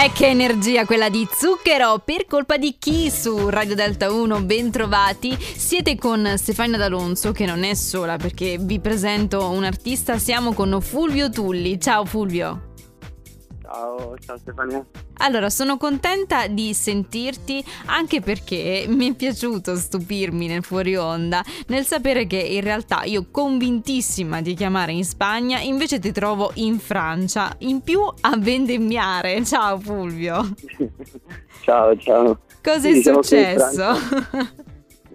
Eh, 0.00 0.12
che 0.12 0.26
energia 0.26 0.84
quella 0.84 1.08
di 1.08 1.26
zucchero! 1.28 2.00
Per 2.04 2.26
colpa 2.26 2.56
di 2.56 2.76
chi 2.78 3.10
su 3.10 3.48
Radio 3.48 3.74
Delta 3.74 4.12
1? 4.12 4.42
Bentrovati. 4.42 5.36
Siete 5.36 5.96
con 5.96 6.34
Stefania 6.36 6.78
D'Alonso, 6.78 7.32
che 7.32 7.44
non 7.44 7.64
è 7.64 7.74
sola 7.74 8.16
perché 8.16 8.58
vi 8.60 8.78
presento 8.78 9.48
un 9.48 9.64
artista. 9.64 10.16
Siamo 10.18 10.52
con 10.52 10.80
Fulvio 10.80 11.30
Tulli. 11.30 11.80
Ciao 11.80 12.04
Fulvio. 12.04 12.67
Ciao, 13.70 14.16
ciao 14.18 14.38
Stefania. 14.38 14.82
Allora, 15.18 15.50
sono 15.50 15.76
contenta 15.76 16.46
di 16.46 16.72
sentirti 16.72 17.62
anche 17.84 18.22
perché 18.22 18.86
mi 18.88 19.10
è 19.10 19.14
piaciuto 19.14 19.76
stupirmi 19.76 20.46
nel 20.46 20.62
fuori 20.62 20.96
onda 20.96 21.44
nel 21.66 21.84
sapere 21.84 22.26
che 22.26 22.38
in 22.38 22.62
realtà 22.62 23.02
io 23.04 23.26
convintissima 23.30 24.40
di 24.40 24.54
chiamare 24.54 24.92
in 24.92 25.04
Spagna, 25.04 25.60
invece 25.60 25.98
ti 25.98 26.12
trovo 26.12 26.50
in 26.54 26.78
Francia, 26.78 27.54
in 27.58 27.82
più 27.82 28.00
a 28.00 28.36
vendemmiare. 28.38 29.44
Ciao 29.44 29.78
Fulvio. 29.78 30.48
ciao, 31.60 31.94
ciao. 31.98 32.38
Cosa 32.62 32.80
sì, 32.80 33.00
è 33.00 33.02
successo? 33.02 33.90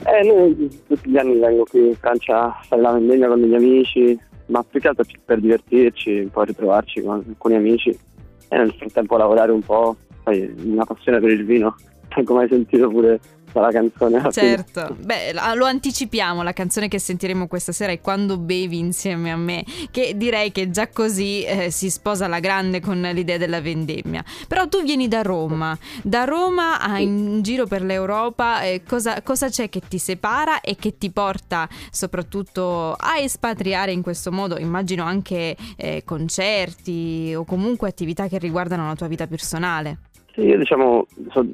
eh, 0.06 0.24
noi 0.28 0.84
tutti 0.86 1.10
gli 1.10 1.18
anni 1.18 1.40
vengo 1.40 1.64
qui 1.64 1.88
in 1.88 1.96
Francia 1.96 2.44
a 2.44 2.62
fare 2.68 2.82
la 2.84 2.92
vendemmia 2.92 3.30
con 3.30 3.42
degli 3.42 3.56
amici, 3.56 4.20
ma 4.48 4.64
più 4.64 4.80
che 4.80 4.90
altro 4.90 5.06
per 5.26 5.40
divertirci, 5.40 6.20
un 6.20 6.30
po' 6.30 6.44
ritrovarci 6.44 7.02
con 7.02 7.24
alcuni 7.28 7.56
amici 7.56 8.12
e 8.54 8.58
nel 8.58 8.74
frattempo 8.74 9.18
lavorare 9.18 9.52
un 9.52 9.62
po', 9.62 9.96
poi 10.24 10.54
una 10.64 10.86
passione 10.86 11.20
per 11.20 11.32
il 11.32 11.44
vino, 11.44 11.76
come 12.24 12.44
hai 12.44 12.48
sentito 12.48 12.88
pure 12.88 13.20
dalla 13.54 13.72
canzone. 13.72 14.32
Certo, 14.32 14.96
beh, 15.00 15.34
lo 15.56 15.66
anticipiamo, 15.66 16.44
la 16.44 16.54
canzone 16.54 16.88
che 16.88 17.00
sentiremo 17.00 17.48
questa 17.48 17.72
sera 17.72 17.92
è 17.92 18.02
Quando 18.02 18.38
bevi 18.38 18.80
insieme 18.80 19.32
a 19.32 19.38
me, 19.38 19.64
che 19.92 20.14
direi 20.16 20.52
che 20.52 20.70
già 20.70 20.90
così 20.90 21.44
eh, 21.44 21.72
si 21.72 21.90
sposa 21.90 22.26
alla 22.26 22.40
grande 22.40 22.82
con 22.82 23.02
l'idea 23.02 23.38
della 23.38 23.62
vendemmia. 23.62 24.24
Però 24.48 24.68
tu 24.68 24.84
vieni 24.84 25.08
da 25.08 25.22
Roma, 25.22 25.78
da 26.02 26.24
Roma 26.24 26.80
a 26.80 27.00
in 27.00 27.42
giro 27.42 27.66
per 27.66 27.84
l'Europa, 27.84 28.64
eh, 28.64 28.84
cosa, 28.88 29.22
cosa 29.22 29.50
c'è 29.50 29.70
che 29.70 29.82
ti 29.88 29.98
separa 29.98 30.62
e 30.62 30.76
che 30.76 30.98
ti 30.98 31.12
porta 31.12 31.68
soprattutto 31.92 32.94
a 32.94 33.18
espatriare 33.20 33.92
in 33.92 34.02
questo 34.02 34.32
modo? 34.32 34.58
Immagino 34.58 35.04
anche 35.04 35.56
eh, 35.76 36.04
concerti 36.06 37.34
o 37.36 37.44
comunque 37.46 37.90
attività 37.90 38.28
che 38.28 38.38
riguardano 38.38 38.88
la 38.88 38.96
tua 38.96 39.08
vita 39.08 39.28
personale. 39.28 39.98
Sì, 40.34 40.42
io 40.42 40.58
diciamo 40.58 41.06
so, 41.32 41.46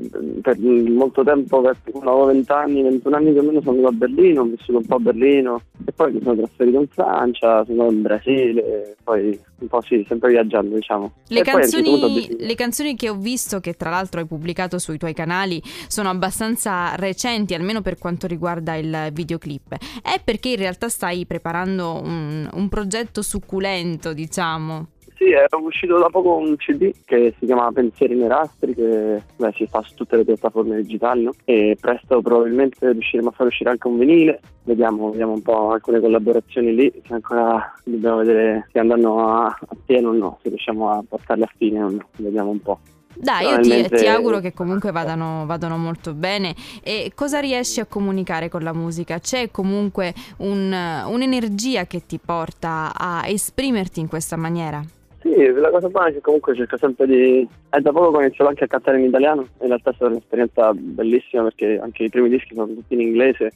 per 0.41 0.57
molto 0.57 1.21
tempo, 1.21 1.59
per 1.59 1.75
avevo 1.95 2.25
20 2.25 2.51
anni, 2.53 2.81
21 2.81 3.15
anni 3.15 3.31
più 3.33 3.41
o 3.41 3.43
meno 3.43 3.59
sono 3.59 3.75
andato 3.75 3.93
a 3.93 3.97
Berlino, 3.97 4.41
ho 4.41 4.45
vissuto 4.45 4.77
un 4.77 4.85
po' 4.85 4.95
a 4.95 4.99
Berlino 4.99 5.61
e 5.85 5.91
poi 5.91 6.13
mi 6.13 6.21
sono 6.21 6.37
trasferito 6.37 6.79
in 6.79 6.87
Francia, 6.87 7.65
sono 7.65 7.91
in 7.91 8.01
Brasile, 8.01 8.95
poi 9.03 9.37
un 9.57 9.67
po' 9.67 9.81
sì, 9.81 10.05
sempre 10.07 10.29
viaggiando 10.29 10.75
diciamo. 10.75 11.11
Le, 11.27 11.41
canzoni, 11.41 12.37
le 12.37 12.55
canzoni 12.55 12.95
che 12.95 13.09
ho 13.09 13.15
visto, 13.15 13.59
che 13.59 13.73
tra 13.73 13.89
l'altro 13.89 14.21
hai 14.21 14.25
pubblicato 14.25 14.79
sui 14.79 14.97
tuoi 14.97 15.13
canali, 15.13 15.61
sono 15.89 16.09
abbastanza 16.09 16.95
recenti, 16.95 17.53
almeno 17.53 17.81
per 17.81 17.97
quanto 17.97 18.27
riguarda 18.27 18.75
il 18.75 19.09
videoclip. 19.11 19.75
È 20.01 20.21
perché 20.23 20.51
in 20.51 20.57
realtà 20.57 20.87
stai 20.87 21.25
preparando 21.25 21.99
un, 22.01 22.49
un 22.49 22.69
progetto 22.69 23.21
succulento, 23.21 24.13
diciamo. 24.13 24.87
Sì, 25.19 25.31
è 25.31 25.45
uscito 25.61 25.99
da 25.99 26.07
poco 26.07 26.37
un 26.37 26.55
CD 26.55 26.93
che 27.03 27.35
si 27.37 27.45
chiama 27.45 27.69
Pensieri 27.73 28.15
Nerastri, 28.15 28.73
che 28.73 29.21
beh, 29.35 29.51
si 29.53 29.67
fa 29.67 29.81
su 29.85 29.93
tutte 29.93 30.15
le 30.15 30.23
piattaforme 30.23 30.77
digitali, 30.77 31.23
no? 31.23 31.33
E 31.43 31.75
presto 31.77 32.21
probabilmente 32.21 32.93
riusciremo 32.93 33.27
a 33.27 33.31
far 33.33 33.47
uscire 33.47 33.69
anche 33.69 33.85
un 33.87 33.97
vinile. 33.97 34.39
Vediamo, 34.63 35.09
vediamo 35.09 35.33
un 35.33 35.41
po' 35.41 35.71
alcune 35.71 35.99
collaborazioni 35.99 36.73
lì, 36.73 36.89
che 37.03 37.13
ancora 37.13 37.73
dobbiamo 37.83 38.19
vedere 38.19 38.69
se 38.71 38.79
andranno 38.79 39.27
a, 39.27 39.47
a 39.47 39.75
pieno 39.85 40.11
o 40.11 40.13
no, 40.13 40.39
se 40.41 40.47
riusciamo 40.47 40.89
a 40.89 41.03
portarle 41.05 41.43
a 41.43 41.51
fine 41.57 41.83
o 41.83 41.89
no. 41.89 42.07
Vediamo 42.15 42.51
un 42.51 42.61
po'. 42.61 42.79
Dai, 43.13 43.45
io 43.45 43.59
ti, 43.59 43.89
ti, 43.89 44.07
auguro 44.07 44.39
che 44.39 44.53
comunque 44.53 44.91
vadano, 44.93 45.45
vadano, 45.45 45.75
molto 45.77 46.13
bene. 46.13 46.55
E 46.81 47.11
cosa 47.13 47.41
riesci 47.41 47.81
a 47.81 47.85
comunicare 47.85 48.47
con 48.47 48.61
la 48.61 48.71
musica? 48.71 49.19
C'è 49.19 49.51
comunque 49.51 50.13
un, 50.37 50.73
un'energia 51.05 51.85
che 51.87 52.05
ti 52.05 52.19
porta 52.23 52.93
a 52.95 53.27
esprimerti 53.27 53.99
in 53.99 54.07
questa 54.07 54.37
maniera? 54.37 54.81
Sì, 55.21 55.35
la 55.53 55.69
cosa 55.69 55.89
buona 55.89 56.07
è 56.07 56.13
che 56.13 56.21
comunque 56.21 56.55
cerco 56.55 56.77
sempre 56.77 57.05
di... 57.05 57.47
È 57.67 57.79
da 57.79 57.91
poco 57.91 58.11
che 58.11 58.17
ho 58.17 58.21
iniziato 58.21 58.49
anche 58.49 58.63
a 58.63 58.67
cantare 58.67 58.99
in 58.99 59.05
italiano, 59.05 59.41
in 59.59 59.67
realtà 59.67 59.89
è 59.89 59.93
stata 59.93 60.11
un'esperienza 60.11 60.73
bellissima 60.73 61.43
perché 61.43 61.77
anche 61.77 62.03
i 62.03 62.09
primi 62.09 62.29
dischi 62.29 62.55
sono 62.55 62.67
tutti 62.67 62.93
in 62.93 63.01
inglese, 63.01 63.51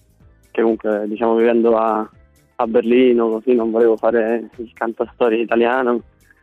che 0.52 0.62
comunque 0.62 1.06
diciamo 1.08 1.36
vivendo 1.36 1.78
a, 1.78 2.10
a 2.56 2.68
Berlino 2.68 3.30
così 3.30 3.56
non 3.56 3.72
volevo 3.72 3.96
fare 3.96 4.50
il 4.58 4.72
cantastorie 4.74 5.42
italiano. 5.42 6.02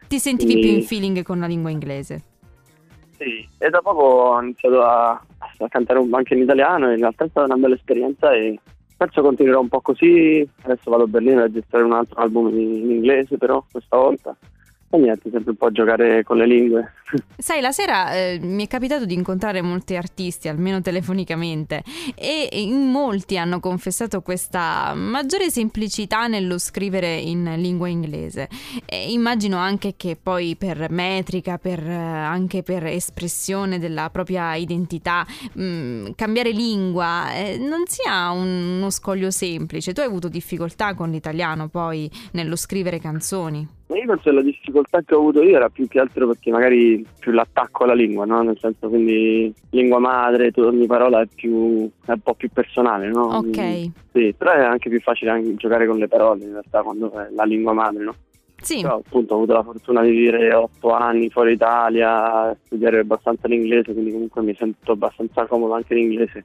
Ti 0.09 0.19
sentivi 0.19 0.53
Quindi... 0.53 0.69
più 0.69 0.79
in 0.79 0.85
feeling 0.87 1.23
con 1.23 1.39
la 1.39 1.47
lingua 1.47 1.71
inglese? 1.71 2.23
Sì, 3.19 3.47
e 3.59 3.69
da 3.69 3.83
poco 3.83 4.03
ho 4.03 4.41
iniziato 4.41 4.83
a, 4.83 5.11
a 5.11 5.69
cantare 5.69 6.01
anche 6.13 6.33
in 6.33 6.41
italiano 6.41 6.89
e 6.89 6.95
in 6.95 7.01
realtà 7.01 7.27
è 7.27 7.29
stata 7.29 7.45
una 7.45 7.57
bella 7.57 7.75
esperienza 7.75 8.33
e 8.33 8.59
penso 8.97 9.21
continuerò 9.21 9.61
un 9.61 9.69
po' 9.69 9.83
così. 9.83 10.49
Adesso 10.63 10.91
vado 10.91 11.03
a 11.03 11.07
Berlino 11.07 11.41
a 11.41 11.43
registrare 11.43 11.85
un 11.85 11.93
altro 11.93 12.19
album 12.23 12.49
in, 12.49 12.75
in 12.77 12.91
inglese 12.91 13.37
però 13.37 13.63
questa 13.71 13.99
volta 13.99 14.35
e 14.93 14.99
niente, 14.99 15.31
sempre 15.31 15.51
un 15.51 15.57
po' 15.57 15.71
giocare 15.71 16.25
con 16.25 16.37
le 16.37 16.47
lingue. 16.47 16.95
Sai, 17.39 17.61
la 17.61 17.71
sera 17.71 18.13
eh, 18.13 18.41
mi 18.43 18.65
è 18.65 18.67
capitato 18.67 19.05
di 19.05 19.15
incontrare 19.15 19.63
molti 19.63 19.95
artisti, 19.95 20.49
almeno 20.49 20.81
telefonicamente, 20.81 21.85
e 22.17 22.49
in 22.51 22.91
molti 22.91 23.39
hanno 23.39 23.61
confessato 23.61 24.21
questa 24.21 24.93
maggiore 24.95 25.49
semplicità 25.49 26.27
nello 26.27 26.59
scrivere 26.59 27.15
in 27.15 27.55
lingua 27.59 27.87
inglese. 27.87 28.49
E 28.85 29.13
immagino 29.13 29.59
anche 29.59 29.95
che 29.97 30.19
poi 30.21 30.57
per 30.57 30.91
metrica, 30.91 31.57
per, 31.59 31.87
anche 31.87 32.65
per 32.65 32.87
espressione 32.87 33.79
della 33.79 34.11
propria 34.11 34.57
identità, 34.57 35.25
mh, 35.53 35.63
mm, 35.63 36.07
cambiare 36.17 36.51
lingua 36.51 37.33
eh, 37.33 37.59
non 37.59 37.85
sia 37.87 38.31
un, 38.31 38.79
uno 38.79 38.91
scoglio 38.91 39.31
semplice. 39.31 39.93
Tu 39.93 40.01
hai 40.01 40.07
avuto 40.07 40.29
difficoltà 40.29 40.95
con 40.95 41.11
l'italiano 41.11 41.69
poi 41.69 42.11
nello 42.33 42.57
scrivere 42.57 42.99
canzoni? 42.99 43.79
Io 43.97 44.07
penso 44.07 44.23
che 44.23 44.33
la 44.33 44.43
difficoltà 44.43 45.03
che 45.03 45.15
ho 45.15 45.19
avuto 45.19 45.43
io 45.43 45.57
era 45.57 45.69
più 45.69 45.89
che 45.89 45.99
altro 45.99 46.29
perché 46.29 46.51
magari 46.51 47.05
più 47.19 47.33
l'attacco 47.33 47.85
alla 47.85 47.95
lingua, 47.95 48.25
no? 48.25 48.43
Nel 48.43 48.59
senso 48.59 48.89
quindi 48.89 49.53
lingua 49.71 49.99
madre, 49.99 50.53
ogni 50.57 50.87
parola 50.87 51.21
è, 51.21 51.27
più, 51.27 51.91
è 52.05 52.13
un 52.13 52.21
po' 52.21 52.35
più 52.35 52.49
personale, 52.51 53.09
no? 53.09 53.25
Ok. 53.39 53.91
Sì, 54.13 54.35
però 54.37 54.53
è 54.53 54.63
anche 54.63 54.89
più 54.89 55.01
facile 55.01 55.31
anche 55.31 55.55
giocare 55.57 55.87
con 55.87 55.99
le 55.99 56.09
parole 56.09 56.45
in 56.45 56.53
realtà 56.53 56.83
quando 56.83 57.11
è 57.13 57.29
la 57.35 57.45
lingua 57.45 57.73
madre, 57.73 58.05
no? 58.05 58.15
Sì. 58.61 58.83
Però 58.83 58.97
appunto 58.97 59.35
ho 59.35 59.37
avuto 59.39 59.53
la 59.55 59.63
fortuna 59.63 60.03
di 60.03 60.11
vivere 60.11 60.53
otto 60.55 60.93
anni 60.93 61.31
fuori 61.31 61.53
Italia, 61.53 62.57
studiare 62.65 63.01
abbastanza 63.01 63.49
l'inglese, 63.49 63.93
quindi 63.93 64.13
comunque 64.13 64.43
mi 64.43 64.55
sento 64.55 64.93
abbastanza 64.93 65.47
comodo 65.47 65.75
anche 65.75 65.95
in 65.95 66.11
inglese 66.11 66.45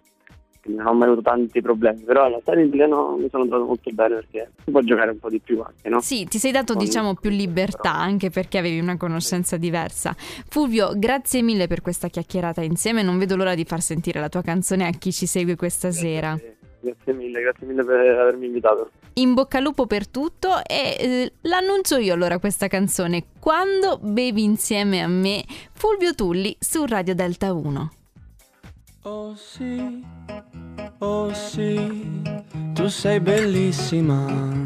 quindi 0.66 0.81
non 0.81 0.88
ho 0.88 0.94
mai 0.96 1.08
avuto 1.09 1.22
tanti 1.22 1.62
problemi. 1.62 2.02
Però 2.02 2.24
alla 2.24 2.40
serie 2.44 2.66
italiano 2.66 3.16
mi 3.18 3.30
sono 3.30 3.46
trovato 3.46 3.68
molto 3.68 3.92
bene 3.92 4.16
perché 4.16 4.52
si 4.64 4.72
può 4.72 4.81
giocare 4.81 5.12
un 5.12 5.20
po' 5.20 5.30
di 5.30 5.40
più 5.40 5.62
anche, 5.62 5.90
no? 5.90 6.02
Sì, 6.02 6.26
ti 6.26 6.40
sei 6.40 6.52
dato 6.52 6.74
Con... 6.74 6.84
diciamo 6.84 7.14
più 7.14 7.30
libertà 7.30 7.94
anche 7.94 8.31
perché 8.31 8.58
avevi 8.58 8.80
una 8.80 8.98
conoscenza 8.98 9.58
diversa. 9.58 10.16
Fulvio, 10.18 10.94
grazie 10.96 11.44
mille 11.44 11.68
per 11.68 11.81
questa 11.81 12.08
chiacchierata 12.08 12.64
insieme, 12.64 13.03
non 13.03 13.20
vedo 13.20 13.36
l'ora 13.36 13.53
di 13.53 13.64
far 13.64 13.81
sentire 13.81 14.20
la 14.20 14.28
tua 14.28 14.42
canzone 14.42 14.88
a 14.88 14.90
chi 14.90 15.12
ci 15.12 15.28
segue 15.28 15.56
questa 15.56 15.90
grazie, 15.90 16.09
sera. 16.09 16.40
Grazie 16.80 17.14
mille, 17.14 17.42
grazie 17.42 17.68
mille 17.68 17.84
per 17.84 18.00
avermi 18.00 18.47
invitato. 18.47 18.90
In 19.14 19.36
bocca 19.36 19.59
al 19.59 19.64
lupo 19.64 19.86
per 19.86 20.08
tutto 20.08 20.50
e 20.66 20.97
eh, 21.00 21.32
l'annuncio 21.42 21.97
io 21.97 22.14
allora 22.16 22.40
questa 22.40 22.68
canzone. 22.68 23.26
Quando 23.40 24.00
bevi 24.02 24.44
insieme 24.44 25.03
a 25.03 25.08
me, 25.08 25.44
Fulvio 25.74 26.16
Tulli 26.16 26.56
su 26.59 26.86
Radio 26.86 27.14
Delta 27.14 27.53
1. 27.53 27.92
Oh 29.08 29.36
sì, 29.36 30.04
oh 30.98 31.32
sì, 31.32 32.24
tu 32.74 32.88
sei 32.88 33.20
bellissima 33.20 34.65